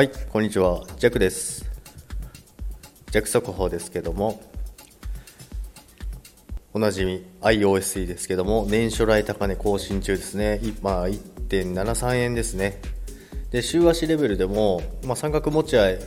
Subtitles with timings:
[0.00, 1.70] はい、こんにちは、ジャックです。
[3.10, 4.40] ジャック速報ですけども、
[6.72, 10.58] おなじみ iOSE ですけども、年初来高値更新中ですね。
[10.62, 12.80] 今、1.73円ですね。
[13.50, 15.98] で、週足レベルでも、まあ、三角持ち合い、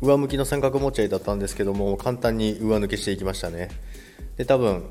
[0.00, 3.68] 上向きの三角持ち合いだったんですけども、簡単に上抜けしていきましたね。
[4.36, 4.82] で、多分、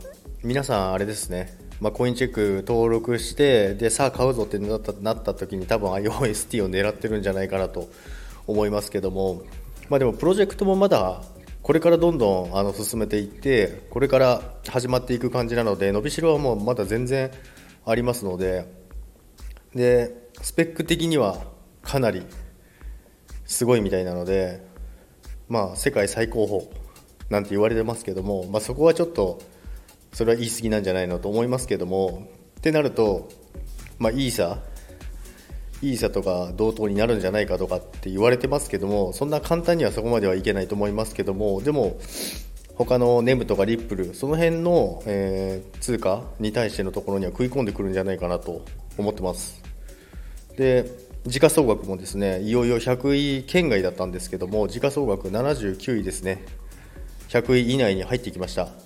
[0.41, 7.89] 皆さんあれですね、まあ、コインチェック登録してでさあ買うぞってなったなった時に多分 iOST を狙ってるんじゃないかなと
[8.47, 9.43] 思いますけども、
[9.89, 11.21] まあ、でもプロジェクトもまだ
[11.61, 17.31] これからどんどんあの進めていってこれから始まっていく感じなので伸びしろはもうまだ全然
[17.85, 18.85] ありますので。
[19.75, 21.43] でスペック的には
[21.81, 22.23] かなり
[23.45, 24.65] すごいみたいなので、
[25.49, 26.67] まあ、世界最高峰
[27.29, 29.41] なんて言われてますけども、まあ、そこはちょっと
[30.15, 32.29] それは言い過ぎなんじゃないのと思いますけども
[32.59, 33.27] ってなると、
[33.99, 34.59] まあ、イーサ
[35.81, 41.99] イーサとか同等になるんじゃないかとかって言われてますけどもそんな簡単にはそこまではいけないと思いますけどもでも
[42.75, 48.65] 他のネムとかリップルその辺の、えー通貨に対してのところには食い込んでくるんじゃないかなと
[48.97, 49.61] 思ってます。
[50.57, 50.89] で
[51.27, 56.43] 時価総額もですねいよいよ100位圏外だったんですけども時価総額79位ですね。
[57.29, 58.84] 100位以内に入ってきました。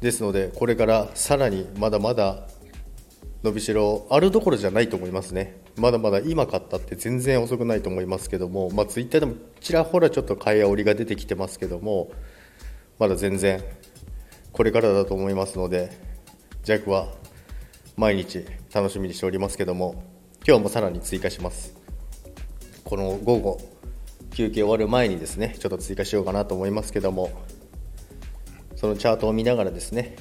[0.00, 2.46] ですのでこれからさらにまだまだ
[3.42, 5.62] 伸びしろあるどころじゃないと思いますね。
[5.76, 12.10] まだまだ今買ったって全然遅くないと思いますけども、まあ、ツイッターでもちらほらちょっと買い煽りが出てきてますけども
[12.98, 13.62] まだ全然
[14.52, 15.90] これからだと思いますので
[16.62, 17.08] ジャックは
[17.94, 20.02] 毎日楽しみにしておりますけども
[20.48, 21.74] 今日もさらに追加します。
[22.84, 23.60] この午後
[24.30, 27.30] 休憩終わる前にですねちょっと追加しようかなと思いますけども
[28.76, 30.16] そのチャートを見ながらですね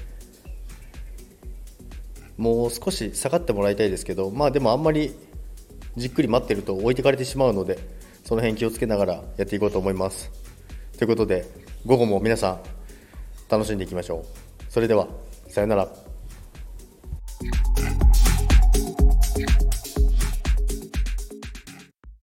[2.38, 5.16] もう少し下がってもらいたいですけどまあでもあんまり
[5.96, 7.80] じっくり待ってると置いてかれてしまうので
[8.24, 10.32] その辺気をつけながらやっていこうと思います。
[10.98, 11.46] ということで
[11.86, 12.60] 午後も皆さん
[13.50, 14.72] 楽しんでいきましょう。
[14.72, 15.08] それでは
[15.48, 16.05] さよなら。